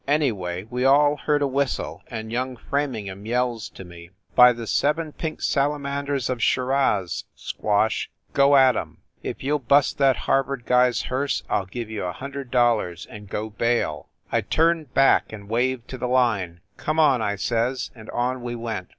Anyway 0.07 0.63
we 0.71 0.83
all 0.83 1.15
heard 1.15 1.43
a 1.43 1.47
whistle, 1.47 2.01
and 2.07 2.31
young 2.31 2.57
Framingham 2.57 3.27
yells 3.27 3.69
to 3.69 3.85
me: 3.85 4.09
"By 4.33 4.51
the 4.51 4.65
seven 4.65 5.11
pink 5.11 5.43
Salamanders 5.43 6.27
of 6.27 6.41
Shiraz, 6.41 7.25
Squash, 7.35 8.09
go 8.33 8.55
at 8.55 8.75
em! 8.75 9.03
If 9.21 9.43
you 9.43 9.57
ll 9.57 9.59
bust 9.59 9.99
that 9.99 10.15
Harvard 10.15 10.65
guy 10.65 10.87
s 10.87 11.01
hearse 11.03 11.43
I 11.51 11.59
ll 11.59 11.65
give 11.67 11.91
you 11.91 12.03
a 12.03 12.13
hundred 12.13 12.49
dollars 12.49 13.05
and 13.11 13.29
go 13.29 13.51
bail!" 13.51 14.09
I 14.31 14.41
turned 14.41 14.91
back 14.95 15.31
and 15.31 15.47
waved 15.47 15.87
to 15.89 15.99
the 15.99 16.07
line 16.07 16.61
"Come 16.77 16.97
on!" 16.97 17.21
I 17.21 17.35
says, 17.35 17.91
and 17.93 18.09
on 18.09 18.41
we 18.41 18.55
went. 18.55 18.89